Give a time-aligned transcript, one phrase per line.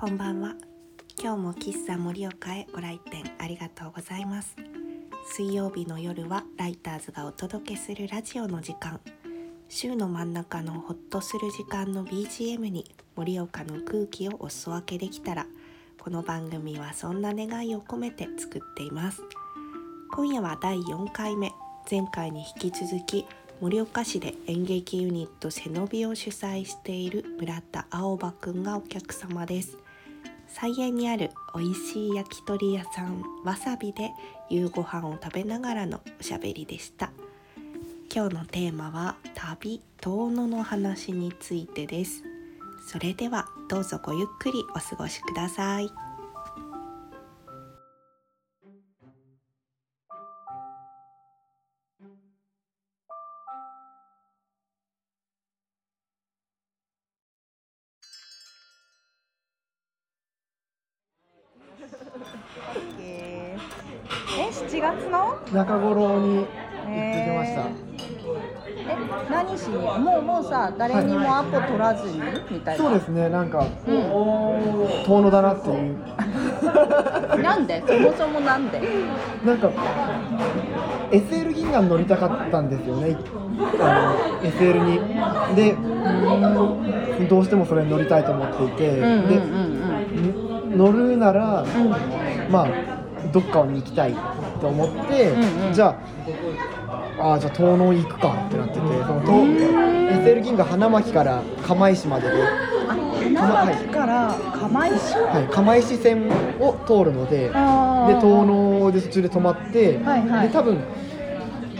[0.00, 0.54] こんばんは。
[1.20, 4.54] 今日も喫茶盛岡へご来店ありがとうございます。
[5.32, 9.00] 水曜日の夜はライターズがお届けするラジオの時間。
[9.68, 15.48] 週の真ん中のホッとする時間の BGM に盛岡の空気をお裾分けできたら
[15.98, 19.20] この番組はそんな願いを込めて作っています。
[20.12, 21.50] 今夜は第4回目。
[21.90, 23.26] 前回に引き続き
[23.60, 29.87] 盛岡市で演劇ユニット背伸びを主催している村田青葉くんがお客様です。
[30.60, 34.10] 菜園にある美味しい焼き鳥屋さんわさびで
[34.50, 37.12] 夕ご飯を食べながらのおしゃべりでした。
[38.12, 42.24] 今日のテーマは旅遠野の話についてです。
[42.88, 46.07] それではどうぞごゆっくりお過ごしください。
[70.78, 72.20] 誰にもアポ取らずに？
[72.50, 72.84] みたいな。
[72.84, 73.94] そうですね、なんか、うん。
[75.04, 75.96] 遠野だなっていう。
[77.42, 77.82] なんで？
[77.86, 78.80] そもそもなんで？
[79.44, 79.70] なんか、
[81.10, 83.16] SL 銀河に乗りたかったんですよね。
[83.80, 85.56] あの SL に。
[85.56, 85.76] で、
[87.28, 91.64] どうしてもそれに乗りたいと思っていて、うんうんうんで、うん乗るなら、
[92.50, 92.68] まあ、
[93.32, 94.14] どっかに行きたい
[94.60, 95.98] と思って、うんうんじゃ
[97.18, 99.20] あ、あーじゃあ遠野行くかってなってて、その
[100.18, 102.34] 遠 SL 銀河花巻から釜石までで。
[103.36, 105.14] 花巻から釜石？
[105.14, 110.48] はい、釜石線を通るので、で遠野で途中で止まって、はいはい。
[110.48, 110.78] で多分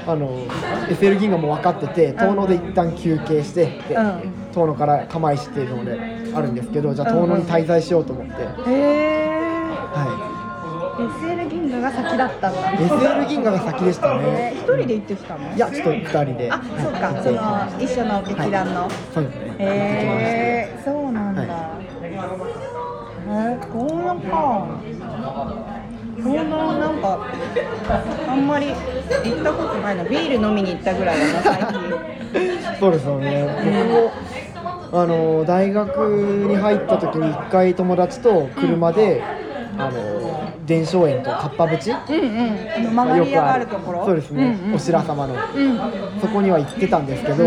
[0.06, 0.46] あの
[0.88, 4.22] SL 銀河も分かってて、遠野で一旦休憩して、でうん。
[4.52, 5.98] 遠野から釜石っていうので
[6.34, 8.36] あるんですけど、じゃあ遠野に滞在しようと思って、へ
[8.74, 9.28] え。
[9.92, 10.27] は
[11.80, 12.72] 河が先だったんだ。
[12.72, 14.52] い、SL 銀河が先でしたえね。
[14.56, 15.54] ー一人で行ってきたの？
[15.54, 16.50] いや、ちょっと二人で。
[16.52, 18.88] あ、そうか、その一緒の劇団の。
[19.14, 19.56] そうですね。
[19.58, 21.42] へえ、そうなんだ。
[21.42, 21.80] は
[23.30, 24.66] えー、こんなか。
[26.20, 27.26] こんななんか
[28.28, 30.04] あんまり行ったことないの。
[30.04, 31.78] ビール飲みに行ったぐらいだな最近。
[32.80, 33.46] そうですよね。
[34.90, 35.96] 僕もあの大学
[36.48, 39.22] に入った時に一回友達と車で、
[39.78, 41.90] あの伝承園とかっぱ淵。
[41.90, 41.98] うん
[42.86, 42.94] うん。
[42.94, 44.04] 曲がり屋があるところ？
[44.04, 44.74] そうですね、うんうん。
[44.74, 45.34] お白様の。
[45.34, 45.78] うん。
[46.20, 47.44] そこには行ってたんですけど、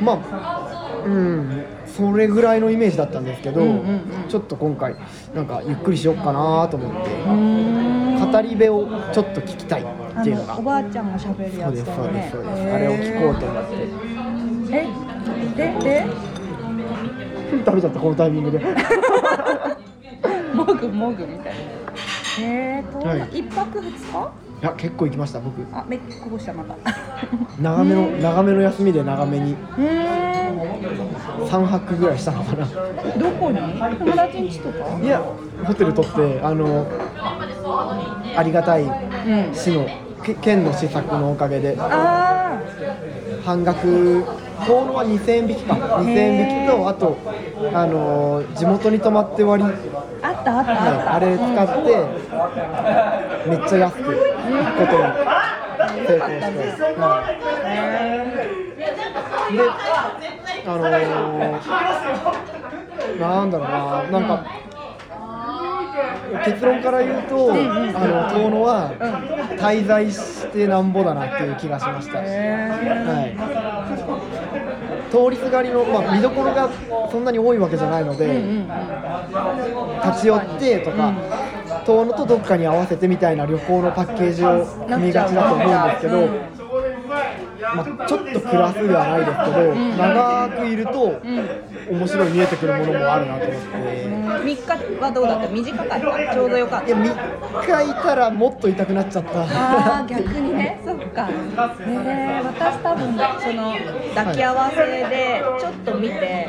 [0.00, 1.64] まあうん。
[1.86, 3.80] それぐらいのイメージだったんですけど、うんうんう
[4.26, 4.28] ん。
[4.28, 4.94] ちょっと今回
[5.34, 7.10] なんかゆっくりしようかなと思って、
[8.32, 10.54] 語り部をちょっと聞きたいあっていうのが。
[10.54, 13.70] のおばあちゃんが喋るやそうですつねそうですそうです、あれを聞こうと思って。
[14.72, 14.86] え？
[15.56, 16.06] でで
[17.64, 18.60] 食べちゃったこのタイミングで。
[20.52, 21.85] もぐもぐみたいな
[22.40, 23.38] えー、と、はい。
[23.38, 23.96] 一泊二日？
[24.62, 25.62] いや結構行きました僕。
[25.76, 26.76] あめっこぼしたまた
[27.60, 29.52] 長めの長めの休みで長めに。
[29.52, 30.32] うー。
[30.32, 32.66] ん3泊ぐらいしたのかな。
[32.66, 33.58] どこに？
[33.58, 35.00] 友達ん家とか？
[35.02, 35.22] いや
[35.64, 36.86] ホテル取ってあの
[38.36, 38.86] ありがたいう
[39.50, 39.54] ん。
[39.54, 39.86] 市の
[40.24, 41.76] け県の施策のおかげで。
[41.78, 42.58] あ
[43.44, 44.24] 半額。
[44.66, 45.74] 遠野は2000円引きか。
[45.74, 47.18] 2000円引きとあと
[47.74, 49.64] あの地元に泊まって割
[50.26, 51.90] ああったあったあった、あれ使って
[53.48, 55.12] めっちゃ安くことに
[56.06, 56.58] 成功して、
[56.98, 57.04] は
[59.50, 59.62] い、で
[60.66, 64.44] あのー、なんだろうななんか、
[66.44, 67.62] 結論から言うと、あの
[68.32, 68.90] 遠野は
[69.58, 72.18] 滞在してなんぼだなっていう気がしました。
[72.18, 73.36] はい、
[75.10, 76.68] 通りすがりの、まあ、見どころが
[77.10, 78.26] そんなに多いわけじゃないので、
[80.04, 81.12] 立ち寄ってとか、
[81.84, 86.28] 遠野とどっかに合わせてみたいな旅行のパッケージを組みがちだと思うんですけど、
[87.74, 91.20] まあ、ちょっとクラスではないですけど、長くいると
[91.90, 94.16] 面白い見えてくるものもあるなと思って。
[94.36, 95.48] 3日はどうだった？
[95.48, 96.00] 短かった？
[96.34, 99.42] ちょうどよかっいやた3日いたらもっと痛くなっちゃった。
[99.42, 100.80] あー逆にね。
[100.84, 101.28] そっか。
[101.30, 103.74] えー、私多分その
[104.14, 104.76] 抱き合わせ
[105.08, 106.48] でちょっと見て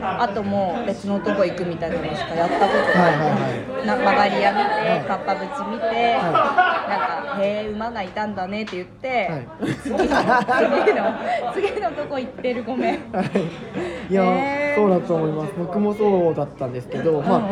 [0.00, 3.86] あともう別のとこ行くみたいなのしかやったことない,、はいはいはい。
[3.86, 5.00] な曲がり屋見はい。
[5.00, 9.74] てかっぱ淵見て、なんか「へえ馬がいたんだね」って言って、はい。
[9.82, 13.12] 次の次の次のとこ行ってるごめん。
[13.12, 15.54] はい、いや、へーそうだと思います。
[15.56, 17.42] 僕もそうだったんですけど、まあう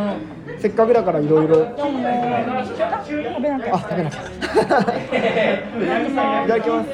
[0.58, 0.60] ん。
[0.60, 1.90] せっかくだからいろいろあ食
[3.40, 4.20] べなきゃあ食べなきゃ。
[6.44, 6.90] いただきます。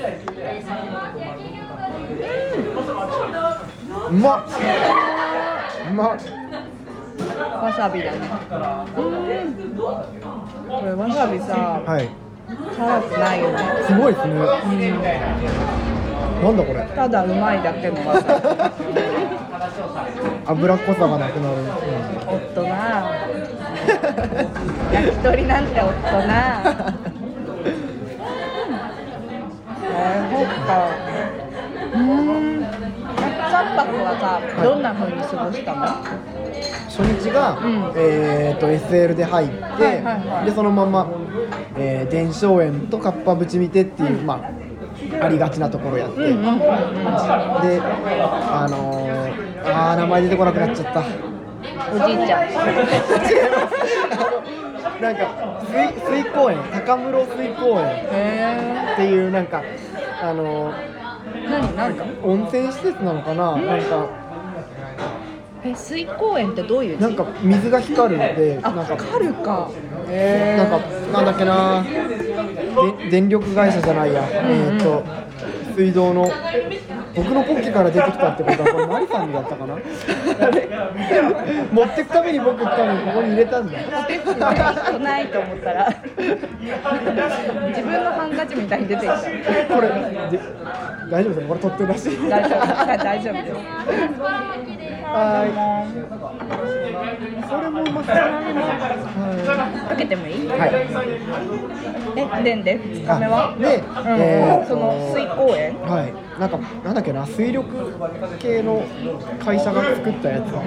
[4.09, 4.43] うまっ。
[5.91, 6.19] うまっ。
[7.65, 8.19] わさびだね。
[8.97, 9.03] うん。
[9.77, 10.05] こ
[10.85, 12.09] れわさびさはい。
[12.77, 13.59] 辛くないよね。
[13.85, 14.35] すごいですね。
[16.41, 16.87] なんだこれ。
[16.95, 18.41] ただうまいだけのわさ
[18.95, 19.10] び
[20.47, 21.57] 脂っこさがなくなる、
[22.27, 23.13] おっとな
[24.93, 25.67] 焼き鳥なん。
[25.67, 26.63] ておっとな
[29.83, 30.89] えー、そっか
[31.95, 32.61] うん。
[32.61, 32.65] 3
[33.77, 34.83] 泊はさどん。
[34.83, 35.87] な風に過ごしたの、
[36.89, 37.93] 初日が、うん。
[37.97, 41.07] えー、と SL で入って、はいはいはいでそのまま、
[41.77, 44.35] えー、伝承園とかっぱぶちみてっていう、ま
[45.21, 46.39] あ、ありがちなところやって、でうん。
[46.39, 46.45] うん。
[46.45, 46.51] うん。
[46.51, 46.63] うん。
[46.63, 46.65] あ
[48.69, 49.00] のー、
[49.65, 51.01] あー名前出てこなくなっちゃった。
[51.01, 52.49] おじいちゃん。
[55.01, 57.87] なんか水水公園高室水公園。
[58.13, 59.63] へっていうなんか
[60.23, 60.73] あの
[61.49, 62.05] 何何か？
[62.23, 64.07] 温泉施設なのかな、なんか。
[65.63, 68.97] え水公園ってどういう字なんか水が光るのであなんか。
[68.97, 69.71] 光るか。
[70.09, 71.85] へえなんかなんだっけな？
[73.03, 75.03] で電力会社じゃないや、えっ、と
[75.77, 76.31] 水道の
[77.15, 79.75] 僕のポッケから出てきたってことはこれマリさんだったかな？
[81.73, 83.79] 持ってくために僕多分ここに入れたんだ。
[83.79, 89.17] ポテチね一個ないと思ったら自分のハンカチみたいに出てきた。
[89.19, 89.27] こ
[89.81, 90.41] れで
[91.11, 91.49] 大丈夫ですか？
[91.49, 92.61] これ取ってるらしい大丈夫
[93.05, 93.55] 大丈夫です。
[95.13, 95.51] はい。
[96.55, 96.60] そ
[97.61, 100.45] れもうまそうはかけてもいい？
[100.45, 100.73] い、はい。
[102.17, 103.55] えでんで2日目は？
[103.59, 103.85] で、うん。
[104.21, 105.75] えその水公園？
[105.83, 107.67] はい、なんかなんだっけな水力
[108.39, 108.83] 系の
[109.45, 110.53] 会社が作ったやつ。
[110.53, 110.61] わ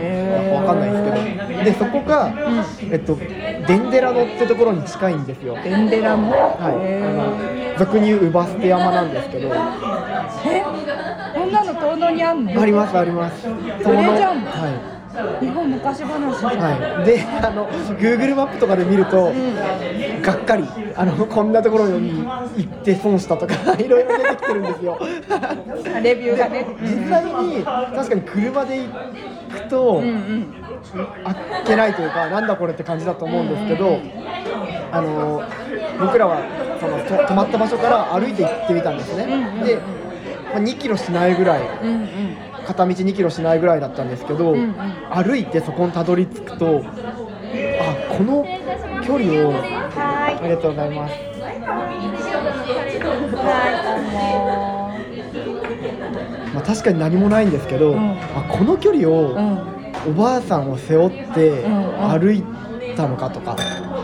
[0.66, 1.64] かんないですけど。
[1.64, 2.34] でそこが、
[2.92, 3.18] えっと
[3.68, 5.54] デンデラノってところに近いんですよ。
[5.54, 9.48] はいデンデラもあの俗に言うウバステ山なんですけど。
[10.46, 10.64] え？
[11.34, 12.62] こんなの遠野にあんの？
[12.62, 13.42] ありますあります。
[13.42, 14.38] それじゃん。
[14.42, 15.03] は
[15.40, 16.44] 日本昔話。
[16.44, 17.70] はい、であの
[18.00, 19.32] Google マップとかで見ると、
[20.22, 20.68] がっかり。
[20.96, 25.00] あのこんなところに行って損したとか いろいろ出てきてるんですよ。
[26.04, 26.66] レビューがね。
[26.82, 28.90] 実際に確かに車で行
[29.52, 30.54] くと、うんうん。
[31.24, 31.36] あっ
[31.66, 34.00] けないというかなんだこれって感じだと思うんですけど、
[34.92, 35.42] あの
[36.00, 36.38] 僕らは
[36.80, 39.26] そのと泊まった場所から歩いて行ってみたんですね、
[39.66, 39.80] で、
[40.54, 44.76] まあ、2キロしないぐらいうんうん片道2キロしないぐらいだったんですけど、んうん。
[45.10, 46.84] 歩いてそこにたどり着くと
[47.80, 48.46] あこの
[49.04, 51.12] 距離をはありがとうございます。
[51.12, 51.60] はい。
[56.54, 58.12] まあ、確かに何もないんですけど、ん。
[58.36, 59.36] あこの距離を、
[60.08, 62.44] おばあさんを背負って歩い
[62.96, 63.56] たのかとか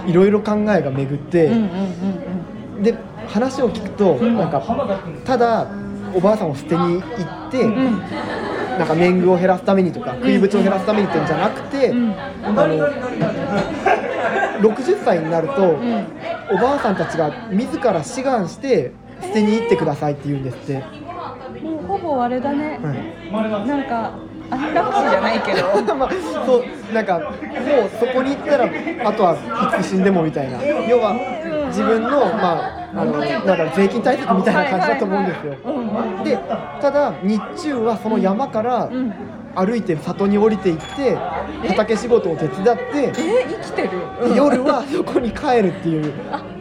[0.08, 1.52] いろいろ考えが巡って、
[2.82, 2.96] で
[3.28, 4.62] 話を聞くと、なんか
[5.26, 5.68] ただ
[6.14, 7.04] おばあさんを捨てに行
[7.48, 7.66] って、
[8.80, 12.16] なんか年貢を減らすためにとか食いぶちを減らすためにってんじゃなくて、ん。
[12.46, 12.66] あの
[14.62, 16.08] 60歳になると、ん。
[16.50, 20.82] おばあさんたちが自ら志願して捨てに行ってくださいって言うんですって。
[21.62, 23.68] もうほぼあれだね、はい。
[23.68, 24.14] なんか
[24.50, 25.68] 安楽死じゃないけど。
[25.96, 26.10] まあ、
[26.46, 27.32] そうなんかもう
[28.00, 28.70] そこに行ったら
[29.04, 29.36] あとは
[29.78, 30.58] いつ死んでもみたいな。
[30.88, 31.16] 要は
[31.70, 35.56] 自分の,、まあ、あのなんだろう税金対策みたいな感じだと思うんですよ。
[36.24, 36.38] で
[36.82, 39.14] ただ日中はその山からん。
[39.56, 41.16] 歩いて里に降りていって
[41.68, 43.48] 畑仕事を手伝ってえ？
[43.50, 43.90] 生きてる、
[44.36, 46.14] 夜はそこに帰るっていう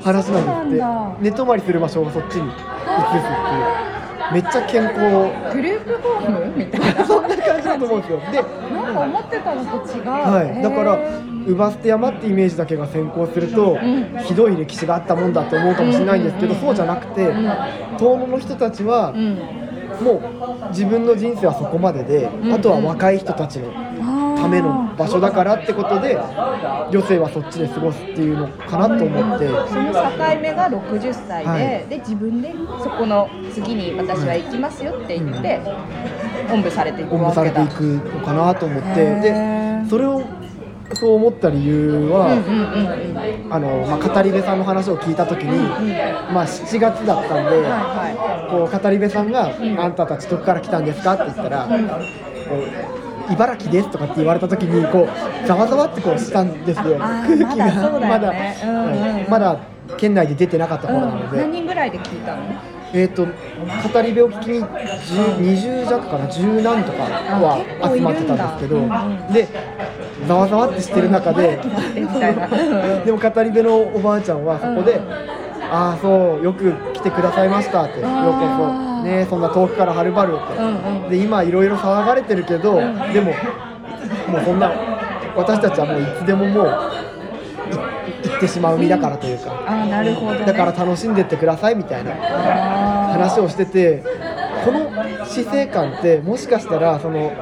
[0.03, 1.23] 話ななんですって。
[1.23, 4.33] 寝泊まりする場所をそっちに移すっていう。
[4.33, 4.95] めっちゃ健康。
[5.55, 7.05] グループホームみたいな。
[7.05, 8.21] そんな感じだと思うんですよ。
[8.33, 8.43] で
[8.75, 10.99] なんか思ってたのと違う、はい、だから
[11.49, 13.79] ウバステ山ってイメージだけが先行すると、
[14.25, 15.33] ひどい歴史があったもん。
[15.33, 16.25] だと思うかもしれないん。
[16.25, 17.27] ですけど、そうじゃなくて、
[17.99, 19.39] 遠野の人たちは、うん。
[20.05, 23.73] もう自分の人生はそこまでで、あとは若い人たちの
[24.37, 26.17] ための場所だからってことで
[26.93, 29.49] 余生はそっちで過ごすっていうのかなと思って。
[29.49, 35.61] その境目が60歳で、はいで自分でそこの次に私は行きますよって言って、
[36.53, 36.63] おん。
[36.63, 37.27] ぶされていくおん。
[37.27, 40.23] ぶされていくのかなと思ってへでーそれを
[40.95, 42.29] そう思った理由は、
[43.51, 45.59] あのまあ、語り部さんの話を聞いた時に、
[46.33, 51.75] まあ、7月だったんで、はこう語り部さんが、あんたたちどこから来たんですか?」って言ったら「こ
[53.29, 55.07] う茨城です」とかって言われた時にこ
[55.45, 56.97] うざわざわってこうしたんですよ。
[56.99, 58.33] 空気がまだ
[59.29, 59.57] まだ
[59.97, 62.39] 県内で出てなかった頃なのうん、で、何人ぐらいで聞いたの？
[62.93, 68.81] えっ、と語り部を聞きに10 20弱かな？10何とかは集まってたんですけど、
[69.33, 69.49] で
[70.27, 71.59] ざわざわってしてる中で、
[73.05, 75.01] でも語り部のおばあちゃんはそこで
[75.71, 78.47] 「ああそうよく来てくださいました」って「ようこ
[79.01, 80.37] そねそんな遠くからはるばる」
[81.05, 82.77] って、で今いろいろ騒がれてるけど、
[83.13, 83.33] でも
[84.29, 84.71] もうそんな
[85.37, 86.88] 私たちはもういつでももう
[88.39, 92.13] ってしまう身だからというか、ああなるほど、ね、だから楽しんでってくださいみたいな
[93.13, 94.03] 話をしてて
[94.65, 94.91] この
[95.27, 97.33] 死生観ってもしかしたらその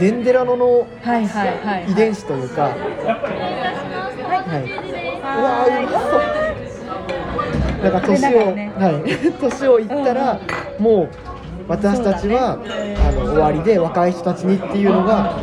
[0.00, 2.78] デンデラノのはいはいはい遺伝子というか、はい、
[5.20, 6.06] うわーうまそ
[6.40, 6.44] う。
[7.84, 8.72] なんか年を、ね。
[8.76, 9.02] はい、
[9.38, 10.40] 年をいったら、
[10.78, 11.08] もう
[11.68, 15.34] 私たちは、あの終わりで若い人たちにっていうのが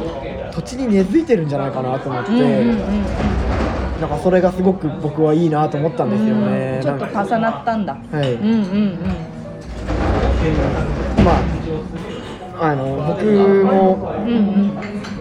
[0.51, 3.60] 土地に根付いてるんじゃないかなと思って、うんうんうん
[4.01, 6.79] なんかそれがすごく僕はいいなと思ったんですよね。
[6.81, 7.93] ちょっと重なったんだ。
[7.93, 8.97] はい、うんうんうん。
[11.23, 11.31] ま
[12.59, 14.37] ああの僕もうんう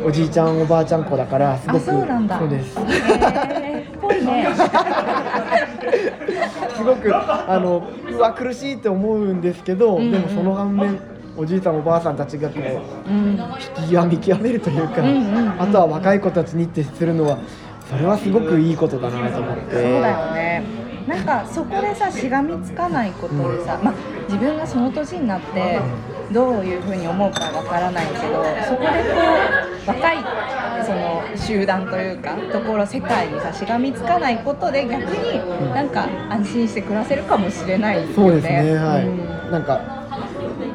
[0.05, 0.07] ん。
[0.07, 2.39] おじいちゃんおばあちゃん子だからすごくあそうなんだ。
[2.39, 2.79] そうです。
[2.79, 4.49] へーぽいね。
[6.75, 10.13] すごくあのうわ苦しいって思うんですけど、うんうん。
[10.13, 10.99] でもその反面
[11.37, 12.55] おじいさんおばあさんたちがこ
[13.07, 13.39] ううん。
[13.79, 15.53] 引き見極めるというか、うんうんうん。
[15.59, 17.37] あとは若い子たちにってするのは
[17.91, 19.73] それはすごくいいことだなと思って。
[19.73, 20.63] そうだよね。
[21.09, 23.95] なんかそこでさしがみつかないことでさ、まあ、
[24.29, 25.81] 自分がその年になって
[26.31, 28.21] どういうふうに思うかわからないけど
[28.69, 29.19] そこでこ
[29.87, 30.19] う若い
[30.87, 38.15] その集団というかところ世界にさしがみつかないことで逆になんか安心して暮らせるかもしれないよね。
[38.15, 39.51] そうですねはい、うん。
[39.51, 39.81] なんか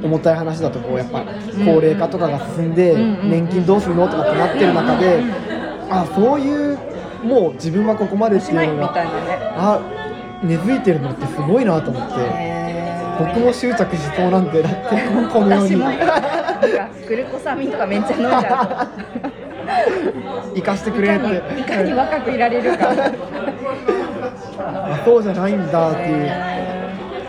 [0.04, 1.24] 重たい話だとこうやっぱ
[1.64, 2.94] 高齢化とかが進んで
[3.24, 5.24] 年金どうするのとかってなってる中で
[5.90, 6.95] あそういう
[7.26, 8.94] もう自分はここまでっていうのが。
[9.58, 9.80] あ
[10.44, 12.14] 根付いてるのってすごいなと思って
[13.18, 15.02] 僕も執着しそうなんでだって
[15.32, 15.76] このように
[17.08, 18.88] グルコサミンとかめっちゃ飲んじゃ
[20.54, 22.92] 生かしてくれってにいかに若くいられるか。
[24.58, 26.32] あそうじゃないんだっていう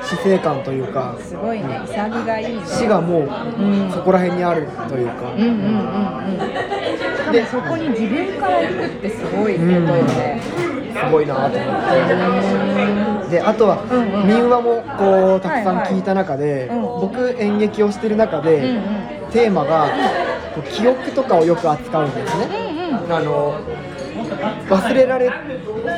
[0.02, 2.62] 死生観というかすごいね潔がいいね。
[2.66, 5.52] 死がもううんそこら辺にあるというかうんうんうんう
[6.34, 6.38] ん。
[7.32, 10.40] しかもそこに自分から行くってすごいことよね。
[10.96, 13.84] すごいなと思ってであとは
[14.26, 18.72] 民話もこうたくさん聞いた中でうん僕演劇をしてる中うんでう
[19.28, 19.30] ん。
[19.30, 19.88] テーマが
[20.54, 22.46] こう記憶とかをよく扱うんですね。
[23.10, 23.60] あの
[24.68, 25.30] 忘れられ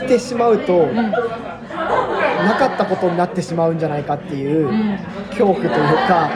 [0.08, 0.94] てしまうと、うん。
[0.96, 1.12] な
[2.58, 4.98] かったことになってしまうんじゃないかっていううん。
[5.30, 5.70] 恐怖という
[6.08, 6.30] か、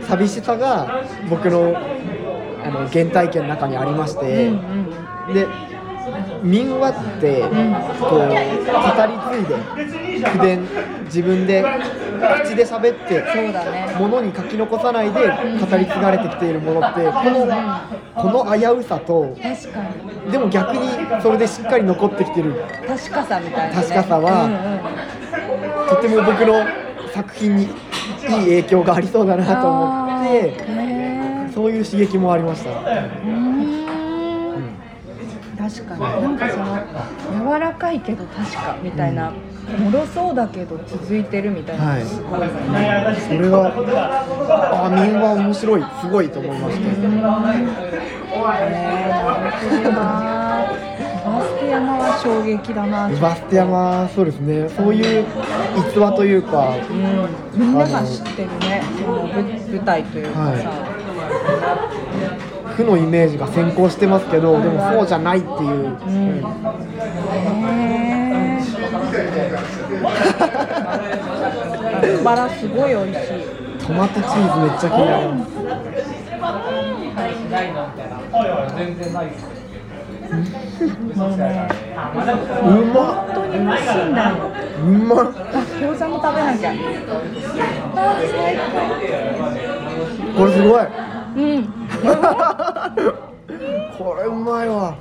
[0.00, 0.06] うん。
[0.06, 1.76] 寂しさが僕の
[2.64, 5.34] あの原体験の中にありましうんて、うん。
[5.34, 5.46] で
[6.42, 8.38] 民話ってこう語り
[9.32, 9.56] 継いで
[10.22, 10.68] 口伝
[11.04, 11.64] 自分で
[12.44, 13.96] 口で喋ってそうだね。
[13.98, 17.46] ものに書き残さないで語り継がれてきているものってこの
[18.14, 19.82] この危うさと確か
[20.26, 20.32] に。
[20.32, 20.88] でも逆に
[21.22, 22.62] それでしっかり残ってきてる。
[22.86, 23.82] 確かさみたいな、ね。
[23.82, 26.64] 確かさはうんうんとても僕の
[27.12, 27.70] 作品にいい
[28.28, 30.93] 影響がありそうだなと思って
[31.54, 32.90] そういう刺激もありました、確
[35.86, 36.00] かに。
[36.00, 36.78] なんかその
[37.54, 39.32] 柔らかいけど確かみたいな、
[39.92, 42.02] 脆そうだけど続いてるみたいな、はい。
[42.04, 42.46] すごいね
[43.28, 47.08] それがあ民話面白いすごいと思いましたへー。
[49.08, 50.04] なるほどな
[51.24, 53.08] バステ山は衝撃だな。
[53.08, 54.68] バステ山そうですね。
[54.68, 55.24] そういう
[55.88, 56.76] 逸話というか。
[56.76, 60.70] うん、みんなが知ってるねその舞舞台というかさ、
[62.76, 65.54] 負のイメージが先行してますけどでもそうじゃないっていう、う
[66.10, 66.44] ん。
[67.64, 68.64] へー。
[72.22, 73.18] バラすごい美味しい。
[73.86, 75.50] トマトチーズめっちゃ気になります
[81.14, 81.26] も
[82.70, 84.28] うまっ本当に美味しいんだ。
[84.30, 84.36] よ
[84.78, 85.26] うまっ。
[85.28, 85.30] あ
[85.80, 86.72] 餃子も食べなきゃ。
[90.36, 90.82] これすごい。
[90.82, 90.88] 高
[91.36, 91.64] うん。
[93.98, 94.94] これうまいわ。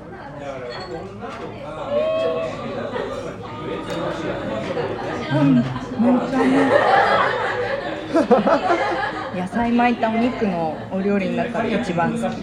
[9.35, 12.41] 野菜巻いたお肉のお料理の中で一番好き。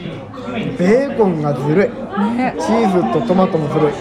[0.78, 1.88] ベーコンがずるい。
[2.36, 2.54] ね。
[2.58, 3.92] チーズとトマトもずるい。
[3.92, 3.96] こ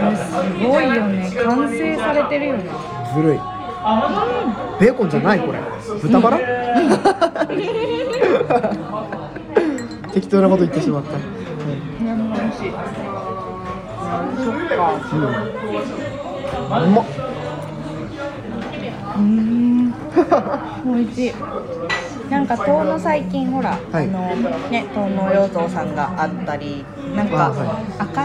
[0.00, 0.32] れす
[0.66, 1.30] ごいよね。
[1.44, 2.70] 完成されてるよね。
[3.14, 3.57] ずるい
[4.80, 5.58] ベーコンじゃないこれ。
[6.02, 6.38] 豚バラ？
[10.12, 11.24] 適当なこと言ってしまった、ね
[12.00, 12.12] 美
[12.48, 12.72] 味しい
[14.44, 14.98] そっか
[16.84, 17.04] うまっ
[19.16, 19.94] うーん。
[20.84, 21.32] 美味しい。
[22.30, 24.04] なんか遠野最近ほら、はい。
[24.04, 24.36] あの
[24.70, 26.84] ね遠野洋蔵さんがあったり
[27.16, 27.52] なんか、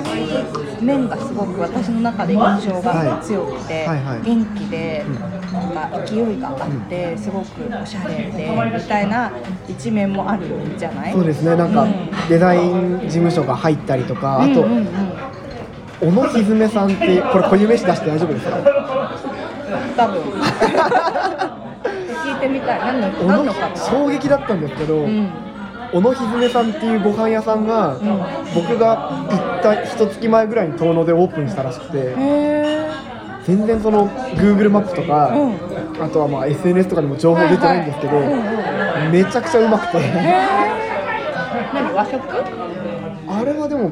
[0.07, 3.87] 明るい面がすごく私の中で印象が強くて、
[4.23, 5.03] 元気で、
[5.73, 6.57] なんか勢いがあっ
[6.89, 7.45] て、すごく
[7.81, 9.31] おしゃれでみたいな
[9.67, 10.45] 一面もある
[10.77, 11.13] じゃない？
[11.13, 11.55] そうですね。
[11.55, 14.63] なんかうんデザイン事務所が入ったりとかあと、
[16.01, 18.57] 小野ひずめさんってこれ固有名詞出して大丈夫ですか？
[19.97, 20.21] 多分。
[22.23, 22.79] 聞いてみたい。
[22.79, 25.29] 何の何のか衝撃だったんですけど、うん
[25.93, 27.99] 小野ひずめさんっていうご飯屋さんが、ん
[28.55, 32.15] 僕が行った一月前ぐらいに遠野でオープンしたらしくて
[33.45, 36.03] 全然その Google マップとか、うん。
[36.03, 38.19] あとはまあ SNS とかでも情報出てないんですけど、
[39.11, 39.99] めちゃくちゃうまくて。
[41.71, 42.19] 何和食？
[43.27, 43.91] あれはでも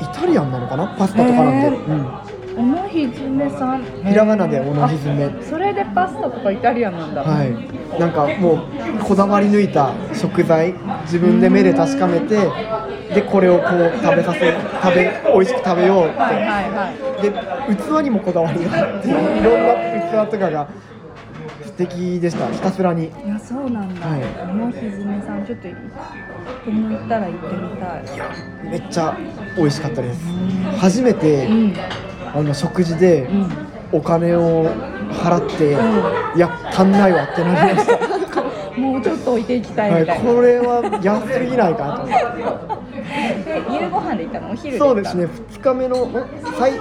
[0.00, 0.94] イタリアンなのかな？
[0.96, 2.23] パスタとかなんで、へうん
[2.56, 3.82] 小野ひずめさん。
[3.82, 5.24] ひらがなで小野ひずめ。
[5.24, 7.22] あそれでパスタとかイタリアンなんだ。
[7.22, 8.58] はい、なんかもう
[9.04, 10.74] こだわり抜いた食材。
[11.02, 12.36] 自分で目で確かめて
[13.14, 17.22] でこれをこう食べさせ食べ美味しく食べようって、はいはいはい。
[17.22, 17.30] で
[17.76, 20.68] 器にもこだわりがあっていろんな器とかが
[21.64, 22.46] 素敵でした。
[22.52, 23.06] ひたすらに。
[23.06, 24.20] いやそうなんだ、はい。
[24.22, 25.68] 小野ひずめさんちょっと
[26.66, 28.70] 僕も行ったら行ってみたい。
[28.70, 29.16] めっちゃ
[29.56, 30.20] 美味しかったです。
[30.78, 31.74] 初めてうん
[32.34, 33.50] あの食事でうん。
[33.92, 34.68] お金を
[35.12, 35.70] 払って、
[36.36, 37.98] いや足んないわってなりました。
[38.80, 42.08] もうちょっと置いていきたいはい、みたいな、これは安すぎないかなと
[43.72, 44.50] 夕ご飯で行ったの？
[44.50, 45.26] お昼そうですね。
[45.52, 46.12] 2日目のん
[46.58, 46.72] 最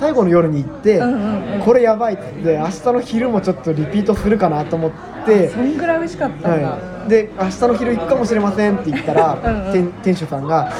[0.00, 1.60] 最後の夜に行って、うんうんうん。
[1.60, 4.92] これやばいって言って明日の昼もちょっとリピートするかなと思っ
[5.26, 9.72] てそんぐらい美味しかったんだ、はい、で明日の昼行くかもしれませんって言ったらうんうん。
[9.72, 10.72] 店店主さんが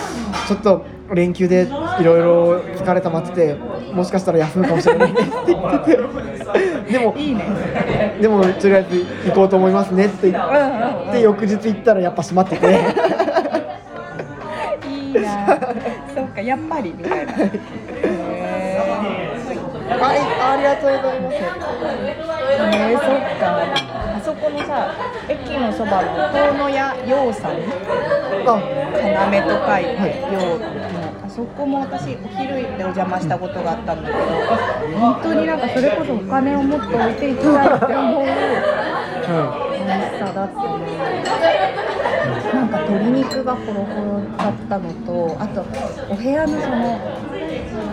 [0.48, 1.68] ちょっと連休で
[2.00, 3.54] いろいろ疲れ溜まってて
[3.92, 8.18] もしかしたら休むかもしれないって言っててでもいいね。
[8.20, 11.12] でもとりあえず行こうと思いますねって言っうんうんうん。
[11.12, 12.66] て翌日行ったらやっぱ閉まってて。
[14.88, 15.58] いいな。
[16.14, 17.32] そっかやっぱりみたいな。
[17.32, 17.50] へ
[20.00, 21.36] はいありがとうございます。
[21.36, 23.44] えー、そっか。
[24.16, 24.94] あそこのさ
[25.28, 27.52] 駅のそばの遠野屋洋さん？
[27.52, 28.60] あ
[29.30, 30.64] 要と書いはいて洋の
[31.24, 38.34] あそこも私お昼でお邪魔したことがあったんだけど本当になんかそれこそお金をもっと置いていきたいって思うは
[39.76, 40.88] 美味しさだったね
[42.52, 45.64] なんか鶏肉がホロホロだったのとあと
[46.10, 46.98] お部屋のその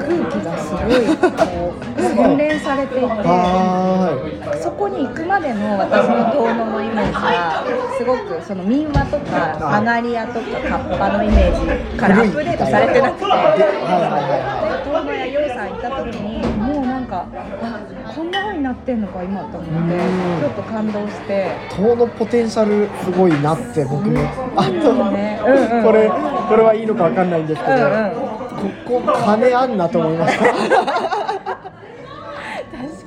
[0.08, 9.82] 空気がすごいこう洗練されていてそこに行くまでの私の遠野のイメージはすごくその民話とかはい。
[9.82, 17.28] あがり屋とかカッパのイメージからアップデートされてなくて遠野屋よいさん行った時にもうなんか
[17.62, 17.80] あ
[18.15, 20.39] こんな風になってんのか今と思ってうん。
[20.39, 21.52] ちょっと感動して。
[21.72, 24.20] い塔のポテンシャルすごいなって僕も。
[24.56, 25.39] あとね。
[25.46, 25.84] うんうん。
[25.86, 30.56] これこれはいいのかわかんないんですけど、うんうんここ金あんなと思いました確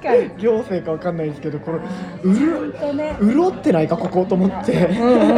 [0.02, 0.30] かに。
[0.38, 1.78] 行政かわかんないですけどこれ
[2.22, 3.16] うるとね。
[3.20, 5.36] 潤ってないかここと思って、うんうん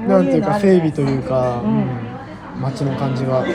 [0.00, 0.08] うん。
[0.08, 1.76] なんていうか整備というか、うん。
[1.78, 2.06] うん
[2.60, 3.54] 街の感じが水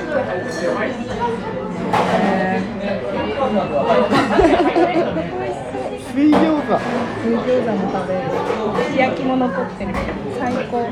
[6.30, 6.80] 餃子。
[7.24, 8.22] 水餃子も食べる。
[8.92, 9.94] 石焼きも残ってる。
[10.38, 10.86] 最高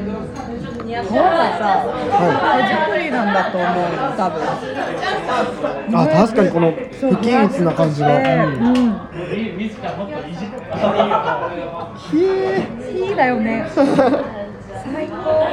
[0.00, 2.22] 皮がさは
[2.60, 3.72] 手作りなんだと思う
[4.16, 4.42] 多分
[5.92, 8.24] あ確かにこの不均一な感じが、うん。
[8.24, 9.00] うん。
[11.96, 12.68] ひえ
[13.08, 15.46] いいだよね最高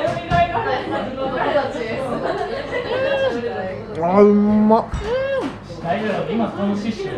[3.99, 4.93] あうまっう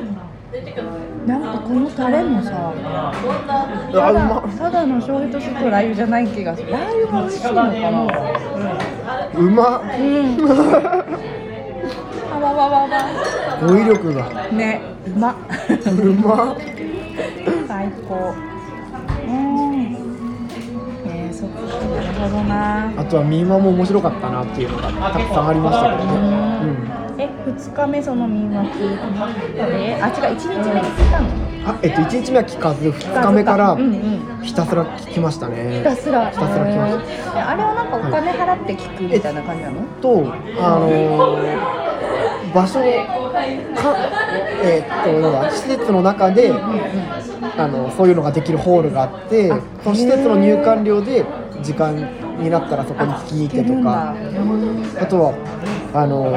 [0.05, 0.28] ん。
[1.26, 3.13] なんかこのタレもさあ
[3.91, 6.72] ただうまっただの醤油と酢とラー油じゃない気がする。
[6.72, 7.69] ラー油が美味しいのかな
[9.36, 10.39] うまっうん。
[12.32, 12.89] あわわわわ
[13.67, 15.32] 語彙力がねうま。
[15.32, 16.54] っうま。
[16.54, 16.56] っ
[17.67, 18.34] 最高。
[19.28, 19.98] うん。
[21.06, 22.93] えー、そっかなるほどな。
[22.98, 28.97] あとは民話も面白かったなっていうのがたくさんありましたけどね、え二日目その民話聞い
[29.53, 29.62] て
[30.01, 31.27] あ違う一日目に聞いたの？
[31.27, 31.32] う
[31.63, 33.86] ん、あえっと1日目は聞かず2日目からうんう
[34.39, 34.41] ん。
[34.41, 35.79] ひたすら聞きましたね。
[35.79, 36.29] ひたすら。
[36.32, 37.01] ひたすら聞きました。
[37.39, 41.58] えーあれはなんかお金払って聞くみたいな感じなの、とあのー
[42.53, 46.55] 場所かえーっと要は施設の中で、あ
[47.67, 51.25] のそういうのができるホールがあってあその施設の入館料で
[51.62, 51.95] 時間
[52.39, 54.15] になったらそこに聞きに行ってとか
[55.01, 55.34] あとは
[55.93, 56.32] あの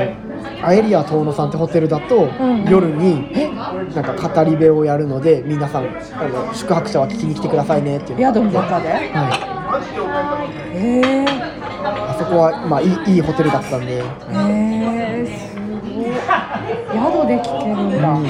[0.63, 2.65] アエリア遠野さんってホテルだと、ん。
[2.69, 3.33] 夜に
[3.95, 5.89] なんか語り部をやるので皆さんあ
[6.29, 8.89] の宿泊者は聞きに来てくださいねっていう宿の中で？
[8.89, 9.07] はい。
[10.77, 11.25] へえ
[11.85, 14.03] あそこはまあいいいいホテルだったんで、へえ
[15.27, 15.81] すごい。
[16.93, 18.27] 宿で聞けるんだ、うん、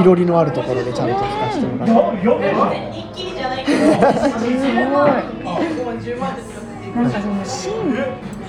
[0.00, 1.92] いろりのあるところでちゃんと聞かせてもらって。
[4.38, 4.42] す
[4.92, 5.10] ごい
[6.94, 7.72] なんかその新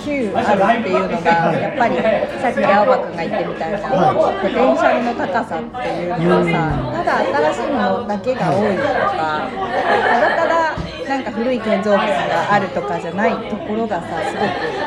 [0.04, 1.96] 旧あるっていうのがやっぱり
[2.42, 3.80] さっき青葉君が言ってみたいな
[4.14, 6.52] ポテンシャルの高さっていうのはさ
[6.92, 10.76] ただ新しいものだけが多いとかただただ
[11.08, 14.46] なんか古い建造物があるとかじゃないところがさすごく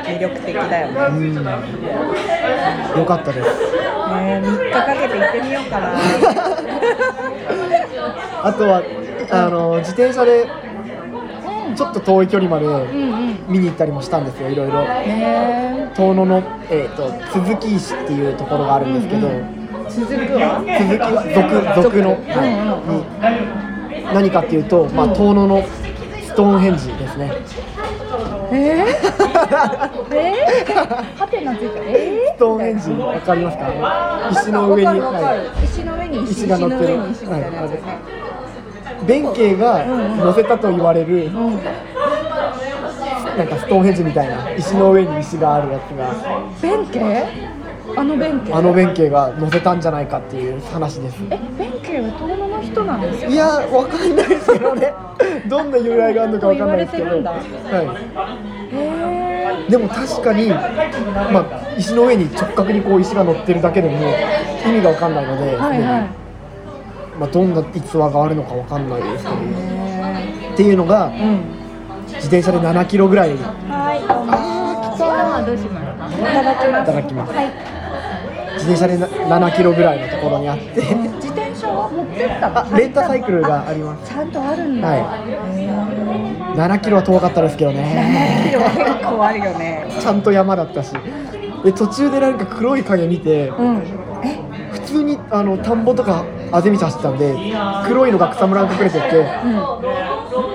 [0.09, 1.01] 魅力的だよね。
[1.19, 1.35] うん、
[2.99, 3.49] よかったです。
[3.49, 5.97] ね3日かけて行ってみようかな。
[8.45, 8.83] あとは
[9.31, 10.47] あの自転車で
[11.77, 12.79] ちょっと遠い距離までうんう
[13.33, 13.37] ん。
[13.49, 14.81] 見に行ったりもしたんですよいろいろ。
[14.83, 19.29] ね遠野の、えー、と鈴木石っていうところがあるんですけど、
[19.89, 20.61] 続くわ。
[20.61, 21.23] 鈴木は
[21.75, 22.17] 族族の、は
[23.31, 24.01] い。
[24.03, 25.63] に何かっていうと、まあ、遠野の
[26.23, 27.33] ストーンヘンジですね。
[28.53, 28.87] えー、
[30.15, 30.75] えー、
[31.19, 31.79] はてなついた？
[31.81, 33.65] えー、ストーンヘンジわかりますか？
[34.43, 35.35] 石の上に、は
[35.65, 36.95] 石の上に石石が乗ってる。
[36.95, 37.93] 石の上に石みたいなやつですね。
[37.93, 38.26] い、
[39.05, 41.61] 弁慶が乗せたと言われる、うん。
[43.37, 46.15] なんかストーンヘンジみたいな石の上に石があるやつが
[46.63, 47.27] 弁慶？
[47.97, 48.55] あの弁慶？
[48.55, 53.31] あの弁慶が乗せたんじゃないかっていう話ですえ、弁慶は遠野の人なんですよ。
[53.31, 54.95] いやわかんないですけどね
[55.49, 57.15] どんな由来があるのかわかんないですけど、は
[58.73, 63.97] へい、でも確かに、まあ、石の上に直角にこう石が乗ってるだけでも
[64.67, 65.57] 意味がわかんないので、え。
[65.57, 66.26] はいはい。
[67.19, 71.23] まあ、どんな逸話があるのかわかんないですけどへっていうのがえ。
[71.23, 71.41] うん。
[72.07, 74.01] 自転車で7キロぐらいいはい。
[74.09, 75.45] あー、来た。
[75.47, 76.31] どうしますか。
[76.31, 76.87] いただきます。
[76.87, 77.47] ただきますはい。
[78.55, 79.07] 自転車でな
[79.49, 82.75] 7キロぐらいのところにあって自転車は持ってったの？
[82.75, 84.89] あレンタサイクルがありますちゃんとあるんだ。
[84.89, 87.75] はいへ7キロは遠かったですけどえ。
[87.75, 89.87] ねでも結構あるよね。
[90.01, 90.93] ちゃんと山だったし
[91.65, 93.77] で途中でなんか黒い影見てうん。
[94.25, 94.39] え、
[94.73, 97.35] 普通にあの田んぼとかあぜ道走ってたんで
[97.87, 99.25] 黒いのが草むらに隠れてて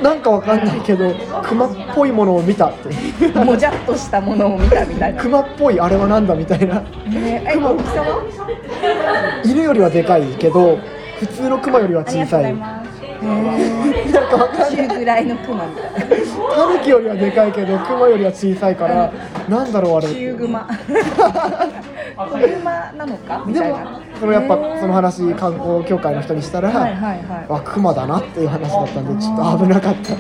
[0.01, 2.89] なんかわかんないけど熊っぽいものを見たって
[3.25, 3.45] うん。
[3.45, 5.21] もじゃっとしたものを見たみたいな。
[5.21, 9.41] 熊っぽいあれはなんだみたいなえー、え、大きさは？
[9.45, 10.77] 犬よりはでかいけど
[11.19, 12.83] 普通の熊よりは小さいなん
[14.29, 15.99] かわかんぐらいのクマみたいな。
[16.55, 19.11] タヌキよりはでかいけど熊よりは小さいから
[19.47, 20.67] なんだろうあれ 中グマ。
[20.87, 20.99] 子グ
[21.29, 23.43] マなのか？
[23.45, 24.01] みでもたいな。
[24.19, 30.17] そのやっぱその話観光協会の人にしたら、はいはいはあ熊だなっていう話だったんでちょっと危なかったい。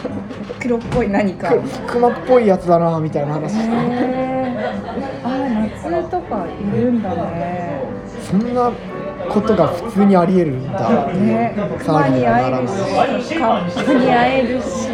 [0.59, 1.49] 黒っぽい何か。
[1.51, 4.57] く熊っぽいやつだなみたいな話へえ。
[5.23, 7.81] あー、夏とかいるんだね。
[8.21, 8.71] そんな
[9.29, 12.67] ことが普通にありえるんだっていうね、熊に会える
[13.23, 14.89] し、カップに会えるし。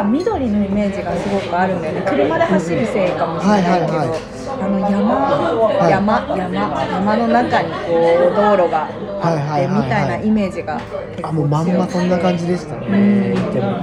[0.00, 2.02] へーいいな、なんか緑のイメージがすごくあるんだよね。
[2.02, 3.98] 車で走るせいかもしれないけど。
[3.98, 4.20] はいはいはい。
[4.60, 5.90] あの山、い。
[5.90, 10.80] 山、山、山の中にこう道路がみたいなイメージが
[11.22, 13.78] あもうまんまそんな感じでしたうねんでも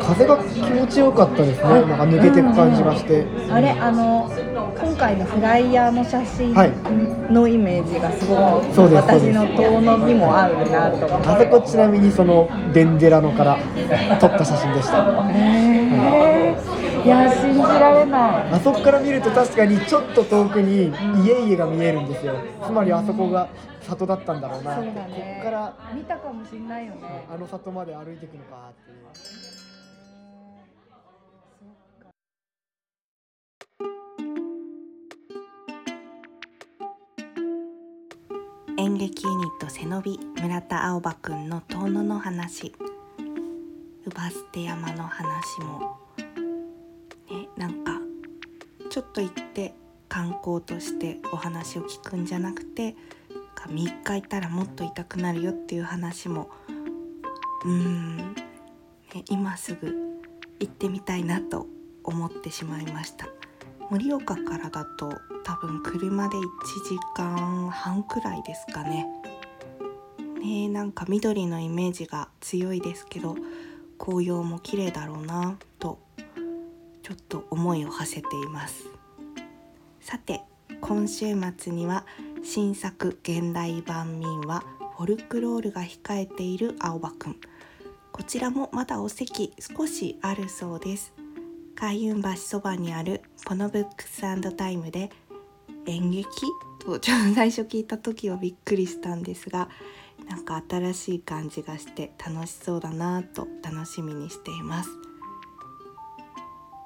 [0.00, 1.68] 風が気持ちよかったですね。
[1.68, 4.30] なんか抜けてく感じがして、あれあの
[4.80, 6.72] 今回のフライヤーの写真はい。
[7.32, 11.28] のイメージがすごく、そうです私の遠野にも合うなと思って。
[11.28, 13.58] あそこちなみにそのデンデラのから
[14.18, 15.04] 撮った写真でした。
[15.30, 17.04] へー。
[17.04, 17.08] い。
[17.08, 18.52] や信じられない。
[18.52, 20.92] あそこから見ると確かにちょっと遠くに
[21.24, 22.34] 家々が見えるんですよ。
[22.64, 23.48] つまりあそこが
[23.82, 24.92] 里だったんだろうなね。
[24.94, 27.26] こっから見たかもしれないよね。
[27.32, 29.49] あの里まで歩いていくのかっていう
[38.80, 42.72] 演劇ユニット背伸び村田青葉くんの遠野の話。
[42.72, 45.98] 乳母捨て山の話も。
[47.30, 48.00] ねなんか
[48.88, 49.74] ちょっと行って
[50.08, 52.96] 観光としてお話を聞くんじゃなくて
[53.68, 56.48] 3日いたらもっと痛くなるよっていう話も。
[57.66, 58.24] うーん、ね、
[59.28, 60.22] 今すぐ
[60.58, 61.66] 行ってみたいなと
[62.02, 63.28] 思ってしまいました。
[63.90, 65.12] 盛岡からだと
[65.44, 66.40] 多分車で1
[66.88, 69.06] 時間半くらいですかね。
[70.40, 73.36] ねえなんか緑のイメージが強いですけど
[73.98, 75.98] 紅葉も綺麗だろうなと
[77.02, 78.88] ちょっと思いを馳せています。
[80.00, 80.42] さて
[80.80, 82.06] 今週末には
[82.42, 84.64] 新作現代版民話
[84.96, 87.36] フォルクロールが控えている青葉くん。
[88.12, 91.12] こちらもまだお席少しあるそうです。
[91.74, 94.20] 海運橋そばにあるポノブックス
[94.56, 95.10] タイムで
[95.86, 96.28] 演劇？
[96.80, 99.68] とちょっと最初聞いた時はびっくりしたんですが
[100.28, 104.90] なんか新しい感じがして楽しそうだなと楽しみにしています。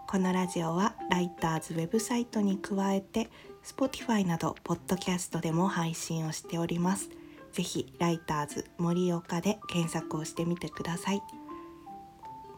[0.09, 3.31] このラジオはライターズウェブサイトに加えて
[3.65, 7.11] Spotify などポッドキャストでも配信をしております。
[7.53, 11.23] ぜひライターズ森岡で検索をしてみてください。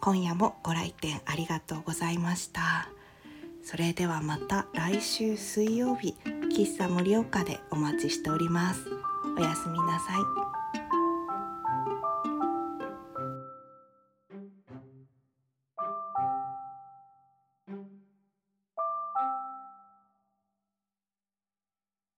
[0.01, 2.88] 今夜もご来店ありがとうございました。
[3.68, 6.14] それではまた来週水曜日
[6.57, 8.81] 喫茶盛岡でお待ちしております。
[9.37, 10.45] おやすみなさい。